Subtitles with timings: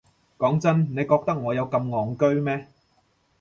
[0.39, 2.67] 講真，你覺得我有咁戇居咩？